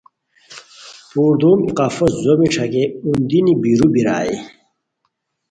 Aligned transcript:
پردوم 1.11 1.59
ای 1.63 1.69
قفو 1.77 2.05
زومی 2.23 2.47
ݯاکئے 2.55 2.83
اوندینی 3.05 3.53
بیرو 3.61 3.87
بیرائے 3.93 4.35